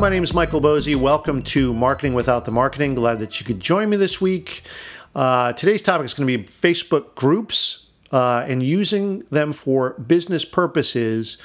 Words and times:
my 0.00 0.08
name 0.08 0.24
is 0.24 0.32
Michael 0.32 0.62
Boezi. 0.62 0.96
Welcome 0.96 1.42
to 1.42 1.74
Marketing 1.74 2.14
Without 2.14 2.46
the 2.46 2.50
Marketing. 2.50 2.94
Glad 2.94 3.18
that 3.18 3.38
you 3.38 3.44
could 3.44 3.60
join 3.60 3.90
me 3.90 3.98
this 3.98 4.18
week. 4.18 4.62
Uh, 5.14 5.52
today's 5.52 5.82
topic 5.82 6.06
is 6.06 6.14
going 6.14 6.26
to 6.26 6.38
be 6.38 6.42
Facebook 6.42 7.14
groups 7.14 7.90
uh, 8.10 8.42
and 8.48 8.62
using 8.62 9.20
them 9.30 9.52
for 9.52 9.90
business 10.00 10.42
purposes. 10.42 11.36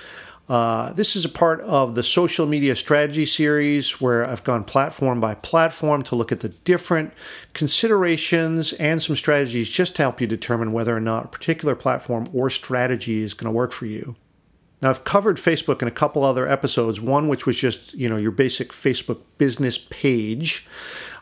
Uh, 0.47 0.93
this 0.93 1.17
is 1.17 1.25
a 1.25 1.29
part 1.29 1.59
of 1.61 1.95
the 1.95 2.03
social 2.03 2.45
media 2.45 2.77
strategy 2.77 3.25
series 3.25 3.99
where 3.99 4.25
I've 4.25 4.45
gone 4.45 4.63
platform 4.63 5.19
by 5.19 5.35
platform 5.35 6.01
to 6.03 6.15
look 6.15 6.31
at 6.31 6.39
the 6.39 6.49
different 6.49 7.11
considerations 7.51 8.71
and 8.71 9.03
some 9.03 9.17
strategies 9.17 9.69
just 9.69 9.97
to 9.97 10.03
help 10.03 10.21
you 10.21 10.27
determine 10.27 10.71
whether 10.71 10.95
or 10.95 11.01
not 11.01 11.25
a 11.25 11.27
particular 11.27 11.75
platform 11.75 12.29
or 12.31 12.49
strategy 12.49 13.21
is 13.21 13.33
going 13.33 13.51
to 13.51 13.55
work 13.55 13.73
for 13.73 13.85
you. 13.85 14.15
Now, 14.81 14.89
I've 14.89 15.03
covered 15.03 15.37
Facebook 15.37 15.81
in 15.81 15.87
a 15.87 15.91
couple 15.91 16.23
other 16.23 16.47
episodes. 16.47 16.99
One, 16.99 17.27
which 17.27 17.45
was 17.45 17.57
just 17.57 17.93
you 17.93 18.09
know 18.09 18.17
your 18.17 18.31
basic 18.31 18.69
Facebook 18.69 19.21
business 19.37 19.77
page, 19.77 20.67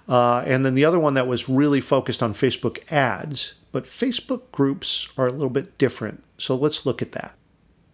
uh, 0.08 0.44
and 0.46 0.66
then 0.66 0.76
the 0.76 0.86
other 0.86 1.00
one 1.00 1.14
that 1.14 1.28
was 1.28 1.48
really 1.48 1.82
focused 1.82 2.24
on 2.24 2.34
Facebook 2.34 2.80
ads. 2.92 3.56
But 3.72 3.86
Facebook 3.86 4.52
groups 4.52 5.10
are 5.18 5.28
a 5.28 5.32
little 5.32 5.50
bit 5.50 5.78
different. 5.78 6.24
So 6.38 6.56
let's 6.56 6.86
look 6.86 7.02
at 7.02 7.14
that. 7.14 7.36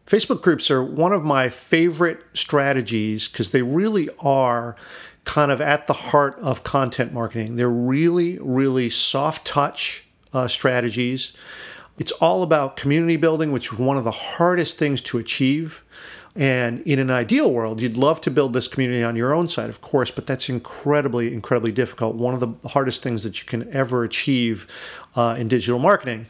Facebook 0.06 0.42
groups 0.42 0.72
are 0.72 0.84
one 0.84 1.14
of 1.14 1.24
my 1.24 1.50
favorite 1.50 2.22
strategies 2.34 3.28
because 3.28 3.52
they 3.52 3.62
really 3.62 4.10
are 4.20 4.76
kind 5.24 5.52
of 5.52 5.62
at 5.62 5.86
the 5.86 5.94
heart 5.94 6.36
of 6.40 6.64
content 6.64 7.14
marketing. 7.14 7.56
They're 7.56 7.70
really, 7.70 8.40
really 8.42 8.90
soft 8.90 9.46
touch 9.46 10.08
uh, 10.34 10.48
strategies. 10.48 11.34
It's 12.00 12.14
all 12.14 12.42
about 12.42 12.78
community 12.78 13.18
building, 13.18 13.52
which 13.52 13.72
is 13.72 13.78
one 13.78 13.98
of 13.98 14.06
the 14.06 14.12
hardest 14.12 14.78
things 14.78 15.02
to 15.02 15.18
achieve. 15.18 15.84
And 16.36 16.80
in 16.82 17.00
an 17.00 17.10
ideal 17.10 17.52
world, 17.52 17.82
you'd 17.82 17.98
love 17.98 18.22
to 18.22 18.32
build 18.32 18.54
this 18.54 18.68
community 18.70 19.04
on 19.04 19.16
your 19.18 19.34
own 19.34 19.50
side, 19.50 19.70
of 19.70 19.82
course, 19.82 20.10
but 20.10 20.26
that's 20.26 20.48
incredibly, 20.48 21.34
incredibly 21.34 21.74
difficult. 21.74 22.16
One 22.16 22.34
of 22.34 22.40
the 22.40 22.70
hardest 22.70 23.04
things 23.04 23.24
that 23.24 23.42
you 23.42 23.48
can 23.48 23.70
ever 23.74 24.04
achieve 24.04 24.66
uh, 25.16 25.36
in 25.38 25.50
digital 25.50 25.80
marketing. 25.80 26.28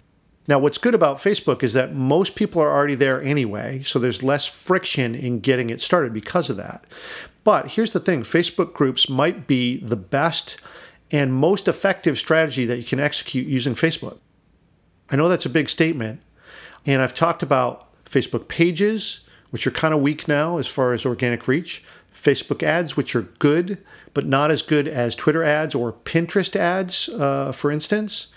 Now, 0.48 0.58
what's 0.58 0.80
good 0.80 0.96
about 0.96 1.18
Facebook 1.18 1.62
is 1.62 1.74
that 1.74 1.94
most 1.94 2.34
people 2.34 2.60
are 2.60 2.72
already 2.72 2.96
there 2.96 3.22
anyway, 3.22 3.82
so 3.86 4.00
there's 4.00 4.24
less 4.24 4.48
friction 4.48 5.14
in 5.14 5.42
getting 5.42 5.70
it 5.70 5.80
started 5.80 6.12
because 6.12 6.50
of 6.50 6.58
that. 6.58 6.90
But 7.44 7.74
here's 7.74 7.92
the 7.92 8.00
thing 8.00 8.24
Facebook 8.24 8.74
groups 8.74 9.10
might 9.10 9.46
be 9.46 9.78
the 9.78 9.96
best 9.96 10.60
and 11.12 11.34
most 11.34 11.68
effective 11.68 12.18
strategy 12.18 12.66
that 12.66 12.78
you 12.78 12.84
can 12.84 13.00
execute 13.00 13.46
using 13.46 13.76
Facebook. 13.76 14.18
I 15.12 15.16
know 15.16 15.28
that's 15.28 15.46
a 15.46 15.50
big 15.50 15.70
statement. 15.70 16.22
And 16.86 17.02
I've 17.02 17.14
talked 17.14 17.44
about 17.44 17.88
Facebook 18.06 18.48
pages, 18.48 19.28
which 19.52 19.66
are 19.68 19.72
kind 19.72 19.94
of 19.94 20.02
weak 20.02 20.28
now 20.28 20.58
as 20.58 20.68
far 20.68 20.94
as 20.94 21.06
organic 21.06 21.48
reach, 21.48 21.84
Facebook 22.16 22.64
ads, 22.64 22.98
which 22.98 23.16
are 23.16 23.22
good, 23.22 23.84
but 24.14 24.26
not 24.26 24.52
as 24.52 24.62
good 24.62 24.88
as 24.88 25.16
Twitter 25.16 25.44
ads 25.44 25.76
or 25.76 25.94
Pinterest 25.94 26.56
ads, 26.56 27.10
uh, 27.10 27.52
for 27.52 27.72
instance. 27.72 28.28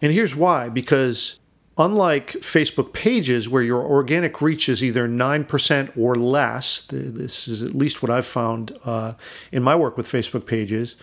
And 0.00 0.12
here's 0.12 0.34
why 0.34 0.68
because 0.68 1.38
unlike 1.78 2.32
Facebook 2.32 2.92
pages, 2.92 3.48
where 3.48 3.62
your 3.62 3.82
organic 3.82 4.42
reach 4.42 4.68
is 4.68 4.84
either 4.84 5.08
9% 5.08 5.96
or 5.96 6.14
less, 6.14 6.82
this 6.82 7.48
is 7.48 7.62
at 7.62 7.74
least 7.74 8.02
what 8.02 8.10
I've 8.10 8.26
found 8.26 8.76
uh, 8.84 9.14
in 9.50 9.62
my 9.62 9.74
work 9.74 9.96
with 9.96 10.06
Facebook 10.06 10.46
pages, 10.46 10.96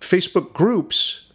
Facebook 0.00 0.52
groups 0.52 1.31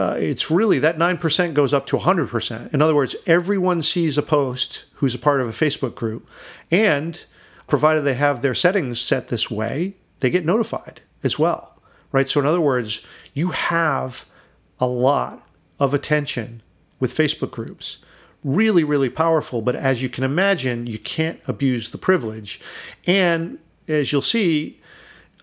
uh, 0.00 0.16
it's 0.18 0.50
really 0.50 0.78
that 0.78 0.96
9% 0.96 1.54
goes 1.54 1.74
up 1.74 1.86
to 1.86 1.96
100%. 1.98 2.72
In 2.72 2.80
other 2.80 2.94
words, 2.94 3.14
everyone 3.26 3.82
sees 3.82 4.16
a 4.16 4.22
post 4.22 4.86
who's 4.94 5.14
a 5.14 5.18
part 5.18 5.42
of 5.42 5.48
a 5.48 5.52
Facebook 5.52 5.94
group. 5.94 6.26
And 6.70 7.22
provided 7.66 8.00
they 8.00 8.14
have 8.14 8.40
their 8.40 8.54
settings 8.54 9.00
set 9.00 9.28
this 9.28 9.50
way, 9.50 9.94
they 10.20 10.30
get 10.30 10.44
notified 10.44 11.02
as 11.22 11.38
well, 11.38 11.74
right? 12.12 12.28
So, 12.28 12.40
in 12.40 12.46
other 12.46 12.60
words, 12.60 13.06
you 13.34 13.50
have 13.50 14.26
a 14.78 14.86
lot 14.86 15.48
of 15.78 15.94
attention 15.94 16.62
with 16.98 17.16
Facebook 17.16 17.50
groups. 17.50 17.98
Really, 18.42 18.84
really 18.84 19.10
powerful. 19.10 19.60
But 19.60 19.76
as 19.76 20.02
you 20.02 20.08
can 20.08 20.24
imagine, 20.24 20.86
you 20.86 20.98
can't 20.98 21.40
abuse 21.46 21.90
the 21.90 21.98
privilege. 21.98 22.60
And 23.06 23.58
as 23.86 24.12
you'll 24.12 24.22
see, 24.22 24.79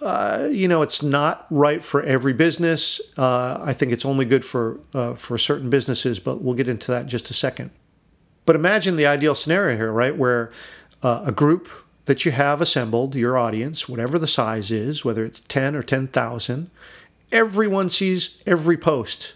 uh, 0.01 0.47
you 0.51 0.67
know, 0.67 0.81
it's 0.81 1.01
not 1.01 1.45
right 1.49 1.83
for 1.83 2.03
every 2.03 2.33
business. 2.33 3.01
Uh, 3.17 3.59
I 3.63 3.73
think 3.73 3.91
it's 3.91 4.05
only 4.05 4.25
good 4.25 4.45
for 4.45 4.79
uh, 4.93 5.13
for 5.15 5.37
certain 5.37 5.69
businesses, 5.69 6.19
but 6.19 6.41
we'll 6.41 6.55
get 6.55 6.67
into 6.67 6.91
that 6.91 7.03
in 7.03 7.07
just 7.07 7.29
a 7.29 7.33
second. 7.33 7.71
But 8.45 8.55
imagine 8.55 8.95
the 8.95 9.07
ideal 9.07 9.35
scenario 9.35 9.75
here, 9.75 9.91
right, 9.91 10.15
where 10.15 10.51
uh, 11.03 11.23
a 11.25 11.31
group 11.31 11.67
that 12.05 12.23
you 12.25 12.31
have 12.31 12.61
assembled, 12.61 13.15
your 13.15 13.37
audience, 13.37 13.89
whatever 13.89 14.17
the 14.17 14.27
size 14.27 14.71
is, 14.71 15.03
whether 15.03 15.25
it's 15.25 15.41
ten 15.41 15.75
or 15.75 15.83
ten 15.83 16.07
thousand, 16.07 16.69
everyone 17.31 17.89
sees 17.89 18.41
every 18.47 18.77
post. 18.77 19.33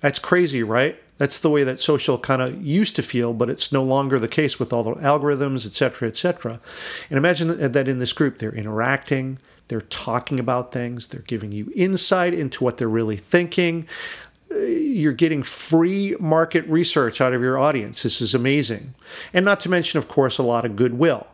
That's 0.00 0.18
crazy, 0.18 0.62
right? 0.62 0.98
That's 1.18 1.38
the 1.38 1.48
way 1.48 1.64
that 1.64 1.80
social 1.80 2.18
kind 2.18 2.42
of 2.42 2.62
used 2.62 2.96
to 2.96 3.02
feel, 3.02 3.32
but 3.32 3.48
it's 3.48 3.72
no 3.72 3.82
longer 3.82 4.18
the 4.18 4.28
case 4.28 4.58
with 4.58 4.72
all 4.72 4.82
the 4.82 4.94
algorithms, 4.96 5.64
et 5.64 5.72
cetera, 5.72 6.08
et 6.08 6.16
cetera. 6.16 6.60
And 7.08 7.16
imagine 7.16 7.72
that 7.72 7.88
in 7.88 8.00
this 8.00 8.12
group, 8.12 8.38
they're 8.38 8.54
interacting, 8.54 9.38
they're 9.68 9.80
talking 9.80 10.38
about 10.38 10.72
things, 10.72 11.08
they're 11.08 11.22
giving 11.22 11.52
you 11.52 11.72
insight 11.74 12.34
into 12.34 12.62
what 12.62 12.78
they're 12.78 12.88
really 12.88 13.16
thinking. 13.16 13.86
Uh, 14.50 14.58
you're 14.58 15.12
getting 15.12 15.42
free 15.42 16.14
market 16.20 16.66
research 16.68 17.20
out 17.20 17.32
of 17.32 17.42
your 17.42 17.58
audience. 17.58 18.02
This 18.02 18.20
is 18.20 18.34
amazing. 18.34 18.94
And 19.32 19.44
not 19.44 19.60
to 19.60 19.68
mention, 19.68 19.98
of 19.98 20.08
course, 20.08 20.38
a 20.38 20.42
lot 20.42 20.64
of 20.64 20.76
goodwill. 20.76 21.26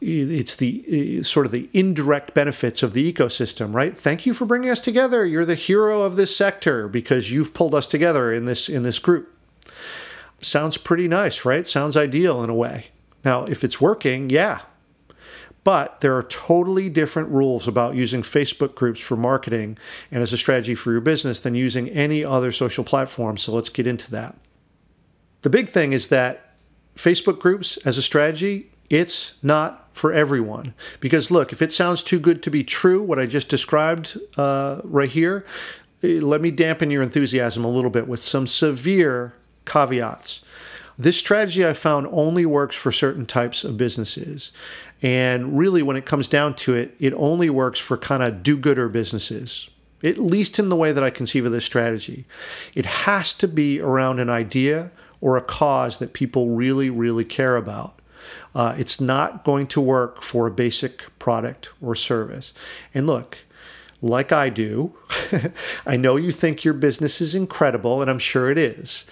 It's 0.00 0.54
the 0.54 1.18
uh, 1.20 1.22
sort 1.24 1.46
of 1.46 1.52
the 1.52 1.68
indirect 1.72 2.32
benefits 2.32 2.84
of 2.84 2.92
the 2.92 3.12
ecosystem, 3.12 3.74
right? 3.74 3.96
Thank 3.96 4.26
you 4.26 4.34
for 4.34 4.44
bringing 4.44 4.70
us 4.70 4.80
together. 4.80 5.26
You're 5.26 5.44
the 5.44 5.56
hero 5.56 6.02
of 6.02 6.14
this 6.14 6.36
sector 6.36 6.86
because 6.86 7.32
you've 7.32 7.52
pulled 7.52 7.74
us 7.74 7.86
together 7.86 8.32
in 8.32 8.44
this 8.44 8.68
in 8.68 8.84
this 8.84 9.00
group. 9.00 9.34
Sounds 10.40 10.76
pretty 10.76 11.08
nice, 11.08 11.44
right? 11.44 11.66
Sounds 11.66 11.96
ideal 11.96 12.44
in 12.44 12.50
a 12.50 12.54
way. 12.54 12.84
Now, 13.24 13.44
if 13.44 13.64
it's 13.64 13.80
working, 13.80 14.30
yeah, 14.30 14.60
but 15.68 16.00
there 16.00 16.16
are 16.16 16.22
totally 16.22 16.88
different 16.88 17.28
rules 17.28 17.68
about 17.68 17.94
using 17.94 18.22
Facebook 18.22 18.74
groups 18.74 19.00
for 19.00 19.16
marketing 19.16 19.76
and 20.10 20.22
as 20.22 20.32
a 20.32 20.36
strategy 20.38 20.74
for 20.74 20.92
your 20.92 21.02
business 21.02 21.40
than 21.40 21.54
using 21.54 21.90
any 21.90 22.24
other 22.24 22.50
social 22.50 22.82
platform. 22.82 23.36
So 23.36 23.52
let's 23.52 23.68
get 23.68 23.86
into 23.86 24.10
that. 24.12 24.34
The 25.42 25.50
big 25.50 25.68
thing 25.68 25.92
is 25.92 26.08
that 26.08 26.56
Facebook 26.96 27.38
groups 27.38 27.76
as 27.84 27.98
a 27.98 28.02
strategy, 28.02 28.70
it's 28.88 29.36
not 29.44 29.94
for 29.94 30.10
everyone. 30.10 30.72
Because 31.00 31.30
look, 31.30 31.52
if 31.52 31.60
it 31.60 31.70
sounds 31.70 32.02
too 32.02 32.18
good 32.18 32.42
to 32.44 32.50
be 32.50 32.64
true, 32.64 33.02
what 33.02 33.18
I 33.18 33.26
just 33.26 33.50
described 33.50 34.16
uh, 34.38 34.80
right 34.84 35.10
here, 35.10 35.44
eh, 36.02 36.18
let 36.22 36.40
me 36.40 36.50
dampen 36.50 36.90
your 36.90 37.02
enthusiasm 37.02 37.62
a 37.62 37.70
little 37.70 37.90
bit 37.90 38.08
with 38.08 38.20
some 38.20 38.46
severe 38.46 39.34
caveats. 39.66 40.46
This 40.98 41.16
strategy 41.16 41.64
I 41.64 41.74
found 41.74 42.08
only 42.10 42.44
works 42.44 42.74
for 42.74 42.90
certain 42.90 43.24
types 43.24 43.62
of 43.62 43.76
businesses. 43.76 44.50
And 45.02 45.56
really, 45.56 45.82
when 45.82 45.96
it 45.96 46.06
comes 46.06 46.28
down 46.28 46.54
to 46.56 46.74
it, 46.74 46.94
it 46.98 47.14
only 47.14 47.50
works 47.50 47.78
for 47.78 47.96
kind 47.96 48.22
of 48.22 48.42
do 48.42 48.56
gooder 48.56 48.88
businesses, 48.88 49.70
at 50.02 50.18
least 50.18 50.58
in 50.58 50.68
the 50.68 50.76
way 50.76 50.92
that 50.92 51.04
I 51.04 51.10
conceive 51.10 51.46
of 51.46 51.52
this 51.52 51.64
strategy. 51.64 52.24
It 52.74 52.84
has 52.84 53.32
to 53.34 53.48
be 53.48 53.80
around 53.80 54.18
an 54.18 54.28
idea 54.28 54.90
or 55.20 55.36
a 55.36 55.42
cause 55.42 55.98
that 55.98 56.12
people 56.12 56.50
really, 56.50 56.90
really 56.90 57.24
care 57.24 57.56
about. 57.56 57.98
Uh, 58.54 58.74
it's 58.76 59.00
not 59.00 59.44
going 59.44 59.66
to 59.68 59.80
work 59.80 60.22
for 60.22 60.46
a 60.46 60.50
basic 60.50 61.04
product 61.18 61.70
or 61.80 61.94
service. 61.94 62.52
And 62.92 63.06
look, 63.06 63.44
like 64.00 64.32
I 64.32 64.48
do, 64.48 64.94
I 65.86 65.96
know 65.96 66.16
you 66.16 66.32
think 66.32 66.64
your 66.64 66.74
business 66.74 67.20
is 67.20 67.34
incredible, 67.34 68.00
and 68.00 68.10
I'm 68.10 68.18
sure 68.18 68.50
it 68.50 68.58
is, 68.58 69.06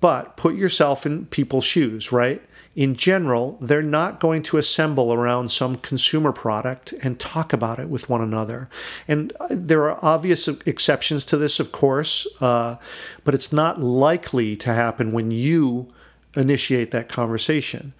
but 0.00 0.36
put 0.36 0.54
yourself 0.54 1.06
in 1.06 1.26
people's 1.26 1.64
shoes, 1.64 2.12
right? 2.12 2.42
In 2.74 2.94
general, 2.94 3.58
they're 3.60 3.82
not 3.82 4.20
going 4.20 4.42
to 4.44 4.56
assemble 4.56 5.12
around 5.12 5.50
some 5.50 5.76
consumer 5.76 6.32
product 6.32 6.92
and 7.02 7.18
talk 7.18 7.52
about 7.52 7.80
it 7.80 7.88
with 7.88 8.08
one 8.08 8.20
another. 8.20 8.66
And 9.08 9.32
there 9.50 9.90
are 9.90 9.98
obvious 10.04 10.46
exceptions 10.48 11.24
to 11.24 11.36
this, 11.36 11.58
of 11.58 11.72
course, 11.72 12.26
uh, 12.40 12.76
but 13.24 13.34
it's 13.34 13.52
not 13.52 13.80
likely 13.80 14.54
to 14.56 14.72
happen 14.72 15.12
when 15.12 15.30
you 15.30 15.88
initiate 16.36 16.90
that 16.92 17.08
conversation. 17.08 17.92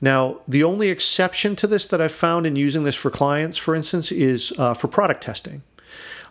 Now, 0.00 0.40
the 0.48 0.64
only 0.64 0.88
exception 0.88 1.56
to 1.56 1.66
this 1.66 1.86
that 1.86 2.00
I've 2.00 2.12
found 2.12 2.46
in 2.46 2.56
using 2.56 2.84
this 2.84 2.96
for 2.96 3.10
clients, 3.10 3.56
for 3.56 3.74
instance, 3.74 4.10
is 4.10 4.52
uh, 4.58 4.74
for 4.74 4.88
product 4.88 5.22
testing 5.22 5.62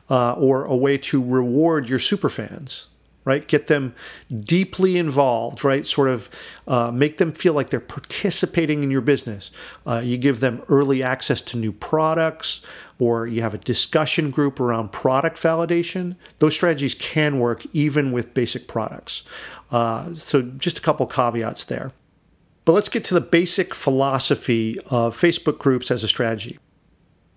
uh, 0.10 0.34
or 0.34 0.66
a 0.66 0.76
way 0.76 0.98
to 0.98 1.24
reward 1.24 1.88
your 1.88 2.00
superfans 2.00 2.88
right? 3.30 3.48
Get 3.48 3.68
them 3.68 3.94
deeply 4.44 4.98
involved 4.98 5.64
right? 5.64 5.86
Sort 5.86 6.10
of 6.10 6.30
uh, 6.68 6.92
make 6.92 7.18
them 7.18 7.31
feel 7.31 7.54
like 7.54 7.70
they're 7.70 7.80
participating 7.80 8.84
in 8.84 8.92
your 8.92 9.02
business. 9.02 9.52
Uh, 9.86 10.02
you 10.04 10.18
give 10.18 10.40
them 10.40 10.64
early 10.68 11.04
access 11.04 11.42
to 11.44 11.58
new 11.58 11.72
products 11.72 12.66
or 12.98 13.28
you 13.28 13.42
have 13.42 13.54
a 13.54 13.58
discussion 13.60 14.31
group 14.31 14.60
around 14.60 14.92
product 14.92 15.38
validation. 15.38 16.16
Those 16.40 16.56
strategies 16.56 16.96
can 16.96 17.40
work 17.40 17.66
even 17.74 18.12
with 18.12 18.34
basic 18.34 18.68
products. 18.68 19.24
Uh, 19.72 20.14
so 20.16 20.42
just 20.42 20.80
a 20.80 20.81
couple 20.81 21.06
caveats 21.06 21.64
there. 21.66 21.92
But 22.66 22.74
let's 22.74 22.90
get 22.90 23.04
to 23.06 23.14
the 23.14 23.22
basic 23.22 23.74
philosophy 23.74 24.78
of 24.90 25.18
facebook 25.18 25.60
groups 25.60 25.92
as 25.92 26.04
a 26.04 26.08
strategy. 26.08 26.60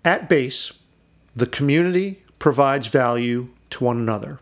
At 0.04 0.28
base 0.28 0.72
The 1.34 1.46
community 1.46 2.22
provides 2.38 2.88
value 2.88 3.48
to 3.70 3.84
one 3.84 3.98
another. 3.98 4.40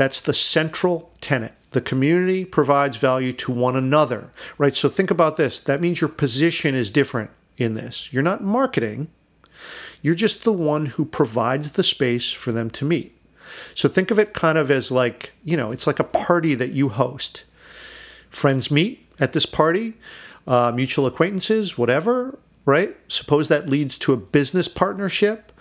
That's 0.00 0.20
the 0.20 0.32
central 0.32 1.10
tenet. 1.20 1.52
The 1.72 1.82
community 1.82 2.46
provides 2.46 2.96
value 2.96 3.34
to 3.34 3.52
one 3.52 3.76
another, 3.76 4.30
right? 4.56 4.74
So 4.74 4.88
think 4.88 5.10
about 5.10 5.36
this. 5.36 5.60
That 5.60 5.82
means 5.82 6.00
your 6.00 6.08
position 6.08 6.74
is 6.74 6.90
different 6.90 7.28
in 7.58 7.74
this. 7.74 8.10
You're 8.10 8.22
not 8.22 8.42
marketing, 8.42 9.08
you're 10.00 10.14
just 10.14 10.42
the 10.42 10.54
one 10.54 10.86
who 10.86 11.04
provides 11.04 11.72
the 11.72 11.82
space 11.82 12.32
for 12.32 12.50
them 12.50 12.70
to 12.70 12.86
meet. 12.86 13.14
So 13.74 13.90
think 13.90 14.10
of 14.10 14.18
it 14.18 14.32
kind 14.32 14.56
of 14.56 14.70
as 14.70 14.90
like, 14.90 15.34
you 15.44 15.54
know, 15.54 15.70
it's 15.70 15.86
like 15.86 15.98
a 15.98 16.04
party 16.04 16.54
that 16.54 16.70
you 16.70 16.88
host. 16.88 17.44
Friends 18.30 18.70
meet 18.70 19.06
at 19.18 19.34
this 19.34 19.44
party, 19.44 19.98
uh, 20.46 20.72
mutual 20.74 21.04
acquaintances, 21.06 21.76
whatever, 21.76 22.38
right? 22.64 22.96
Suppose 23.06 23.48
that 23.48 23.68
leads 23.68 23.98
to 23.98 24.14
a 24.14 24.16
business 24.16 24.66
partnership, 24.66 25.52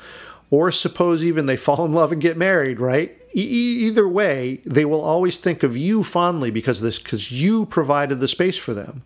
or 0.50 0.72
suppose 0.72 1.26
even 1.26 1.46
they 1.46 1.58
fall 1.58 1.84
in 1.84 1.92
love 1.92 2.14
and 2.14 2.22
get 2.22 2.38
married, 2.38 2.80
right? 2.80 3.19
E- 3.36 3.86
either 3.88 4.08
way, 4.08 4.62
they 4.66 4.86
will 4.86 5.02
always 5.02 5.38
think 5.38 5.64
of 5.64 5.78
you 5.78 6.04
fondly 6.04 6.52
because 6.52 6.82
this, 6.82 7.00
because 7.00 7.32
you 7.32 7.66
provided 7.66 8.20
the 8.20 8.28
space 8.28 8.58
for 8.58 8.74
them. 8.74 9.04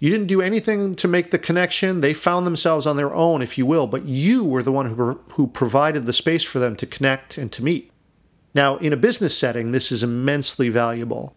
You 0.00 0.10
didn't 0.10 0.26
do 0.26 0.42
anything 0.42 0.94
to 0.96 1.08
make 1.08 1.30
the 1.30 1.38
connection. 1.38 2.00
They 2.00 2.14
found 2.14 2.46
themselves 2.46 2.86
on 2.86 2.96
their 2.96 3.14
own, 3.14 3.40
if 3.42 3.56
you 3.56 3.64
will, 3.64 3.86
but 3.86 4.04
you 4.04 4.44
were 4.44 4.62
the 4.62 4.72
one 4.72 4.86
who, 4.86 5.20
who 5.32 5.46
provided 5.46 6.04
the 6.04 6.12
space 6.12 6.42
for 6.42 6.58
them 6.58 6.76
to 6.76 6.86
connect 6.86 7.38
and 7.38 7.50
to 7.52 7.64
meet. 7.64 7.90
Now, 8.54 8.76
in 8.76 8.92
a 8.92 8.98
business 8.98 9.36
setting, 9.36 9.72
this 9.72 9.90
is 9.90 10.02
immensely 10.02 10.68
valuable. 10.68 11.34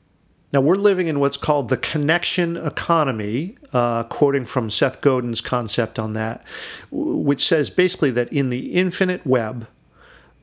Now, 0.53 0.62
we're 0.62 0.75
living 0.75 1.07
in 1.07 1.19
what's 1.19 1.38
called 1.38 1.69
the 1.69 1.77
connection 1.77 2.56
economy, 2.57 3.57
uh, 3.74 4.03
quoting 4.03 4.45
from 4.45 4.69
Seth 4.69 5.01
Godin's 5.01 5.41
concept 5.41 6.00
on 6.00 6.13
that, 6.13 6.45
which 6.89 7.45
says 7.45 7.69
basically 7.69 8.12
that 8.12 8.31
in 8.31 8.50
the 8.50 8.74
infinite 8.74 9.25
web, 9.25 9.68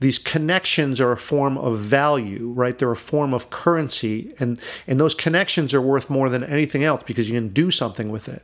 these 0.01 0.19
connections 0.19 1.01
are 1.01 1.13
a 1.13 1.17
form 1.17 1.57
of 1.57 1.79
value, 1.79 2.53
right? 2.55 2.77
They're 2.77 2.91
a 2.91 2.97
form 2.97 3.33
of 3.33 3.51
currency, 3.51 4.35
and, 4.39 4.61
and 4.87 5.01
those 5.01 5.15
connections 5.15 5.73
are 5.73 5.81
worth 5.81 6.11
more 6.11 6.29
than 6.29 6.43
anything 6.45 6.85
else 6.85 7.03
because 7.05 7.29
you 7.29 7.35
can 7.35 7.49
do 7.49 7.71
something 7.71 8.11
with 8.11 8.29
it. 8.29 8.43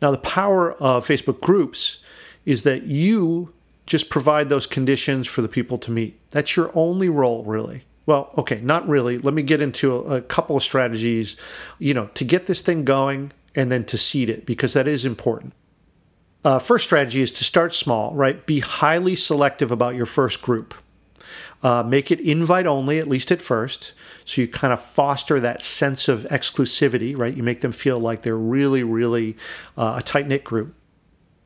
Now, 0.00 0.10
the 0.10 0.18
power 0.18 0.72
of 0.74 1.06
Facebook 1.06 1.40
groups 1.40 2.04
is 2.44 2.62
that 2.62 2.84
you 2.84 3.54
just 3.86 4.10
provide 4.10 4.48
those 4.48 4.66
conditions 4.66 5.26
for 5.26 5.42
the 5.42 5.48
people 5.48 5.78
to 5.78 5.90
meet. 5.90 6.18
That's 6.30 6.56
your 6.56 6.70
only 6.74 7.08
role, 7.08 7.42
really. 7.44 7.82
Well, 8.06 8.30
okay, 8.36 8.60
not 8.60 8.86
really. 8.88 9.18
Let 9.18 9.34
me 9.34 9.42
get 9.42 9.60
into 9.60 9.94
a, 9.94 10.16
a 10.16 10.20
couple 10.20 10.56
of 10.56 10.62
strategies, 10.62 11.36
you 11.78 11.94
know, 11.94 12.06
to 12.14 12.24
get 12.24 12.46
this 12.46 12.60
thing 12.60 12.84
going 12.84 13.32
and 13.54 13.70
then 13.70 13.84
to 13.84 13.98
seed 13.98 14.28
it 14.28 14.44
because 14.44 14.72
that 14.72 14.86
is 14.86 15.04
important. 15.04 15.52
Uh, 16.44 16.58
first 16.58 16.84
strategy 16.84 17.20
is 17.20 17.30
to 17.32 17.44
start 17.44 17.72
small, 17.72 18.12
right? 18.14 18.44
Be 18.46 18.58
highly 18.58 19.14
selective 19.14 19.70
about 19.70 19.94
your 19.94 20.06
first 20.06 20.42
group. 20.42 20.74
Uh, 21.62 21.82
make 21.82 22.10
it 22.10 22.20
invite 22.20 22.66
only, 22.66 22.98
at 22.98 23.06
least 23.08 23.30
at 23.30 23.40
first. 23.40 23.92
So 24.24 24.40
you 24.40 24.48
kind 24.48 24.72
of 24.72 24.82
foster 24.82 25.38
that 25.40 25.62
sense 25.62 26.08
of 26.08 26.24
exclusivity, 26.24 27.16
right? 27.16 27.34
You 27.34 27.42
make 27.42 27.60
them 27.60 27.72
feel 27.72 28.00
like 28.00 28.22
they're 28.22 28.36
really, 28.36 28.82
really 28.82 29.36
uh, 29.76 29.96
a 29.98 30.02
tight 30.02 30.26
knit 30.26 30.42
group. 30.42 30.74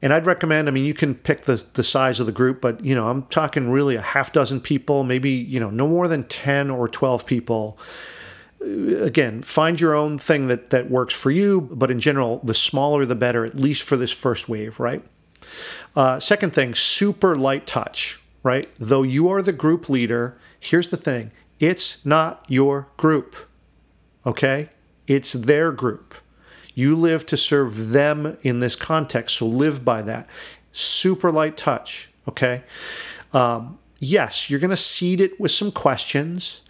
And 0.03 0.13
I'd 0.13 0.27
recommend, 0.27 0.69
I 0.69 0.71
mean, 0.71 0.85
you 0.85 0.95
can 0.95 1.15
pick 1.15 1.43
the, 1.43 1.65
the 1.75 1.83
size 1.83 2.21
of 2.21 2.27
the 2.27 2.33
group, 2.33 2.61
but, 2.61 2.85
you 2.85 2.95
know, 2.95 3.09
I'm 3.09 3.25
talking 3.25 3.71
really 3.71 3.97
a 3.97 4.03
half 4.03 4.33
dozen 4.33 4.61
people, 4.61 5.05
maybe, 5.05 5.31
you 5.31 5.59
know, 5.59 5.71
no 5.71 5.89
more 5.89 6.07
than 6.07 6.25
10 6.25 6.71
or 6.71 6.87
12 6.87 7.27
people. 7.27 7.79
Again, 8.61 9.43
find 9.43 9.81
your 9.81 9.95
own 9.95 10.19
thing 10.19 10.49
that, 10.49 10.71
that 10.71 10.91
works 10.91 11.15
for 11.15 11.31
you, 11.31 11.63
but 11.73 11.91
in 11.91 11.99
general, 11.99 12.41
the 12.45 12.55
smaller 12.55 13.07
the 13.07 13.15
better, 13.15 13.45
at 13.45 13.57
least 13.57 13.83
for 13.83 13.97
this 13.97 14.13
first 14.13 14.49
wave, 14.49 14.79
right? 14.79 15.03
Uh, 15.95 16.21
second 16.21 16.53
thing, 16.53 16.75
super 16.75 17.35
light 17.35 17.67
touch, 17.67 18.21
right? 18.47 18.69
Though 18.79 19.03
you 19.03 19.29
are 19.29 19.43
the 19.43 19.53
group 19.53 19.89
leader, 19.89 20.39
here's 20.61 20.91
the 20.91 20.97
thing 20.97 21.33
it's 21.59 22.07
not 22.07 22.45
your 22.49 22.89
group, 22.97 23.35
okay? 24.25 24.69
It's 25.09 25.33
their 25.33 25.73
group. 25.73 26.15
You 26.73 26.95
live 26.95 27.27
to 27.27 27.37
serve 27.37 27.89
them 27.91 28.39
in 28.43 28.61
this 28.61 28.77
context, 28.77 29.39
so 29.39 29.47
live 29.47 29.85
by 29.85 30.01
that. 30.03 30.31
Super 30.71 31.33
light 31.33 31.57
touch, 31.57 32.11
okay? 32.29 32.63
Um, 33.33 33.79
yes, 33.99 34.49
you're 34.49 34.61
going 34.61 34.71
to 34.71 34.77
seed 34.77 35.21
it 35.21 35.41
with 35.41 35.51
some 35.51 35.73
questions, 35.73 36.61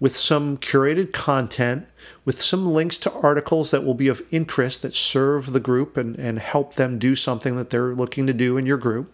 with 0.00 0.16
some 0.16 0.56
curated 0.56 1.12
content, 1.12 1.86
with 2.24 2.40
some 2.40 2.72
links 2.72 2.96
to 2.98 3.12
articles 3.12 3.72
that 3.72 3.84
will 3.84 3.94
be 3.94 4.08
of 4.08 4.22
interest 4.30 4.80
that 4.82 4.94
serve 4.94 5.52
the 5.52 5.60
group 5.60 5.98
and, 5.98 6.16
and 6.16 6.38
help 6.38 6.76
them 6.76 6.98
do 6.98 7.14
something 7.14 7.56
that 7.56 7.68
they're 7.68 7.94
looking 7.94 8.26
to 8.26 8.32
do 8.32 8.56
in 8.56 8.64
your 8.64 8.78
group. 8.78 9.12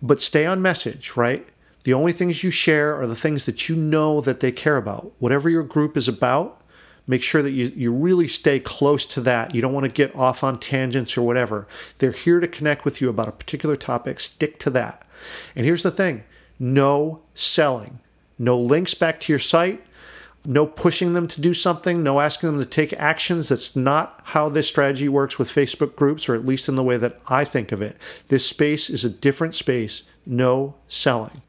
But 0.00 0.22
stay 0.22 0.46
on 0.46 0.62
message, 0.62 1.16
right? 1.16 1.48
The 1.84 1.94
only 1.94 2.12
things 2.12 2.44
you 2.44 2.50
share 2.50 3.00
are 3.00 3.06
the 3.06 3.16
things 3.16 3.44
that 3.46 3.68
you 3.68 3.76
know 3.76 4.20
that 4.20 4.40
they 4.40 4.52
care 4.52 4.76
about. 4.76 5.12
Whatever 5.18 5.48
your 5.48 5.62
group 5.62 5.96
is 5.96 6.08
about, 6.08 6.60
make 7.06 7.22
sure 7.22 7.42
that 7.42 7.52
you, 7.52 7.72
you 7.74 7.92
really 7.92 8.28
stay 8.28 8.60
close 8.60 9.06
to 9.06 9.20
that. 9.22 9.54
You 9.54 9.62
don't 9.62 9.72
want 9.72 9.84
to 9.84 9.92
get 9.92 10.14
off 10.14 10.44
on 10.44 10.58
tangents 10.58 11.16
or 11.16 11.22
whatever. 11.22 11.66
They're 11.98 12.12
here 12.12 12.40
to 12.40 12.48
connect 12.48 12.84
with 12.84 13.00
you 13.00 13.08
about 13.08 13.28
a 13.28 13.32
particular 13.32 13.76
topic. 13.76 14.20
Stick 14.20 14.58
to 14.60 14.70
that. 14.70 15.06
And 15.56 15.64
here's 15.64 15.82
the 15.82 15.90
thing 15.90 16.24
no 16.58 17.22
selling, 17.34 18.00
no 18.38 18.58
links 18.58 18.94
back 18.94 19.20
to 19.20 19.32
your 19.32 19.38
site, 19.38 19.82
no 20.44 20.66
pushing 20.66 21.12
them 21.12 21.26
to 21.28 21.40
do 21.40 21.52
something, 21.52 22.02
no 22.02 22.20
asking 22.20 22.50
them 22.50 22.58
to 22.58 22.66
take 22.66 22.92
actions. 22.94 23.48
That's 23.48 23.76
not 23.76 24.20
how 24.24 24.48
this 24.48 24.68
strategy 24.68 25.08
works 25.08 25.38
with 25.38 25.50
Facebook 25.50 25.96
groups, 25.96 26.28
or 26.28 26.34
at 26.34 26.46
least 26.46 26.68
in 26.68 26.76
the 26.76 26.84
way 26.84 26.96
that 26.96 27.20
I 27.28 27.44
think 27.44 27.72
of 27.72 27.82
it. 27.82 27.96
This 28.28 28.46
space 28.46 28.88
is 28.88 29.04
a 29.04 29.10
different 29.10 29.54
space. 29.54 30.04
No 30.24 30.74
selling. 30.86 31.42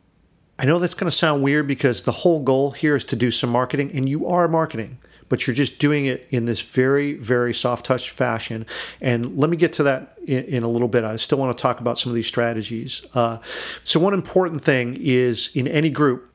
I 0.57 0.65
know 0.65 0.79
that's 0.79 0.93
going 0.93 1.09
to 1.09 1.15
sound 1.15 1.41
weird 1.41 1.67
because 1.67 2.03
the 2.03 2.11
whole 2.11 2.41
goal 2.41 2.71
here 2.71 2.95
is 2.95 3.05
to 3.05 3.15
do 3.15 3.31
some 3.31 3.49
marketing, 3.49 3.91
and 3.93 4.09
you 4.09 4.27
are 4.27 4.47
marketing 4.47 4.97
but 5.29 5.45
you're 5.45 5.55
just 5.55 5.79
doing 5.79 6.07
it 6.07 6.27
in 6.31 6.45
this 6.45 6.61
very, 6.61 7.13
very 7.13 7.53
soft 7.53 7.85
touch 7.85 8.09
fashion. 8.09 8.65
And 8.99 9.37
let 9.37 9.49
me 9.49 9.55
get 9.55 9.71
to 9.73 9.83
that 9.83 10.17
in, 10.27 10.43
in 10.45 10.63
a 10.63 10.67
little 10.67 10.87
bit. 10.87 11.03
I 11.03 11.15
still 11.15 11.37
want 11.37 11.55
to 11.55 11.61
talk 11.61 11.79
about 11.79 11.97
some 11.97 12.11
of 12.11 12.15
these 12.15 12.27
strategies. 12.27 13.05
Uh, 13.13 13.37
so, 13.83 13.99
one 13.99 14.13
important 14.13 14.61
thing 14.61 14.97
is 14.99 15.55
in 15.55 15.67
any 15.67 15.91
group, 15.91 16.28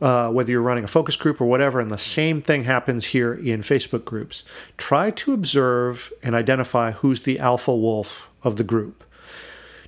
uh, 0.00 0.30
whether 0.30 0.50
you're 0.50 0.62
running 0.62 0.84
a 0.84 0.88
focus 0.88 1.16
group 1.16 1.40
or 1.40 1.46
whatever, 1.46 1.80
and 1.80 1.90
the 1.90 1.98
same 1.98 2.40
thing 2.40 2.64
happens 2.64 3.06
here 3.06 3.34
in 3.34 3.62
Facebook 3.62 4.04
groups. 4.04 4.44
Try 4.76 5.10
to 5.12 5.32
observe 5.32 6.12
and 6.22 6.34
identify 6.34 6.92
who's 6.92 7.22
the 7.22 7.38
alpha 7.38 7.74
wolf 7.74 8.30
of 8.42 8.56
the 8.56 8.64
group. 8.64 9.04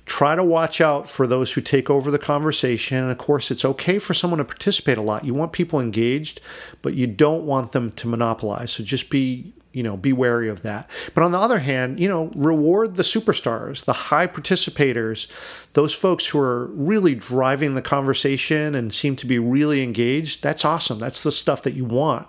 Try 0.05 0.35
to 0.35 0.43
watch 0.43 0.81
out 0.81 1.09
for 1.09 1.25
those 1.25 1.53
who 1.53 1.61
take 1.61 1.89
over 1.89 2.11
the 2.11 2.19
conversation. 2.19 2.97
And 2.97 3.11
of 3.11 3.17
course, 3.17 3.51
it's 3.51 3.63
okay 3.63 3.99
for 3.99 4.13
someone 4.13 4.39
to 4.39 4.45
participate 4.45 4.97
a 4.97 5.01
lot. 5.01 5.25
You 5.25 5.33
want 5.33 5.53
people 5.53 5.79
engaged, 5.79 6.41
but 6.81 6.93
you 6.93 7.07
don't 7.07 7.45
want 7.45 7.71
them 7.71 7.91
to 7.93 8.07
monopolize. 8.07 8.71
So 8.71 8.83
just 8.83 9.09
be 9.09 9.53
you 9.73 9.81
know 9.81 9.97
be 9.97 10.13
wary 10.13 10.47
of 10.47 10.61
that 10.61 10.89
but 11.13 11.23
on 11.23 11.31
the 11.31 11.39
other 11.39 11.59
hand 11.59 11.99
you 11.99 12.07
know 12.07 12.31
reward 12.35 12.95
the 12.95 13.03
superstars 13.03 13.83
the 13.85 13.93
high 13.93 14.27
participators 14.27 15.27
those 15.73 15.93
folks 15.93 16.27
who 16.27 16.39
are 16.39 16.67
really 16.67 17.15
driving 17.15 17.73
the 17.73 17.81
conversation 17.81 18.75
and 18.75 18.93
seem 18.93 19.15
to 19.15 19.25
be 19.25 19.39
really 19.39 19.81
engaged 19.81 20.41
that's 20.43 20.63
awesome 20.63 20.99
that's 20.99 21.23
the 21.23 21.31
stuff 21.31 21.63
that 21.63 21.73
you 21.73 21.83
want 21.83 22.27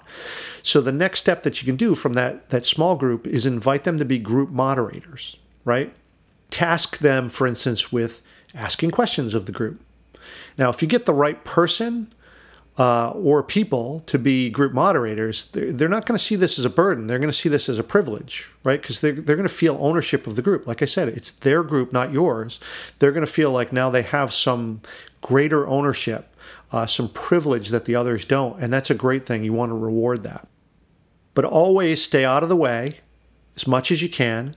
so 0.63 0.81
the 0.81 0.93
next 0.93 1.21
step 1.21 1.43
that 1.43 1.63
you 1.63 1.67
can 1.67 1.77
do 1.77 1.95
from 1.95 2.15
that 2.15 2.49
that 2.49 2.67
small 2.67 2.97
group 2.97 3.27
is 3.27 3.47
invite 3.47 3.85
them 3.85 3.99
to 3.99 4.05
be 4.05 4.19
group 4.19 4.51
moderators 4.51 5.37
right 5.65 5.95
task 6.55 6.99
them, 6.99 7.29
for 7.29 7.49
instance, 7.49 7.91
with 7.91 8.23
asking 8.55 8.93
questions 8.93 9.35
of 9.35 9.47
the 9.47 9.53
group. 9.53 9.81
Now, 10.57 10.71
if 10.71 10.81
you 10.81 10.87
get 10.87 11.05
the 11.05 11.13
right 11.13 11.45
person 11.45 12.15
uh, 12.79 13.11
or 13.11 13.43
people 13.43 14.05
to 14.07 14.21
be 14.21 14.51
group 14.51 14.73
moderators, 14.73 15.51
they're, 15.51 15.73
they're 15.73 15.89
not 15.89 16.07
going 16.07 16.17
to 16.17 16.25
see 16.25 16.37
this 16.37 16.57
as 16.57 16.65
a 16.65 16.71
burden. 16.71 17.09
They're 17.09 17.19
going 17.19 17.29
to 17.31 17.37
see 17.37 17.49
this 17.49 17.69
as 17.69 17.81
a 17.81 17.83
privilege, 17.83 18.49
right? 18.63 18.81
Because 18.81 19.01
they're, 19.01 19.13
they're 19.13 19.35
going 19.35 19.49
to 19.49 19.55
feel 19.55 19.77
ownership 19.81 20.29
of 20.29 20.37
the 20.37 20.43
group. 20.43 20.65
Like 20.65 20.81
I 20.81 20.85
said, 20.85 21.09
it's 21.09 21.33
their 21.33 21.65
group, 21.65 21.93
not 21.93 22.13
yours. 22.13 22.61
They're 23.01 23.13
going 23.13 23.27
to 23.27 23.33
feel 23.33 23.51
like 23.51 23.73
now 23.73 23.91
they 23.91 24.03
have 24.03 24.33
some 24.33 24.81
greater 25.21 25.67
ownership, 25.67 26.37
uh, 26.71 26.87
some 26.87 27.09
privilege 27.09 27.71
that 27.71 27.85
the 27.85 27.97
others 27.97 28.25
don't. 28.25 28.63
And 28.63 28.73
that's 28.73 28.91
a 28.91 28.95
great 28.95 29.27
thing. 29.27 29.43
You 29.43 29.53
want 29.53 29.71
to 29.71 29.77
reward 29.77 30.23
that. 30.23 30.47
But 31.35 31.45
always 31.45 32.01
stay 32.01 32.25
out 32.25 32.45
of 32.45 32.49
the 32.49 32.57
way 32.57 33.01
as 33.57 33.67
much 33.67 33.91
as 33.91 34.03
you 34.03 34.09
can 34.09 34.55